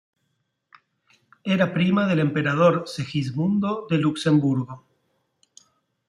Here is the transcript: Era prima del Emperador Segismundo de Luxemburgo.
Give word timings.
Era 1.43 1.67
prima 1.75 2.07
del 2.07 2.17
Emperador 2.21 2.85
Segismundo 2.89 3.85
de 3.87 3.99
Luxemburgo. 3.99 4.83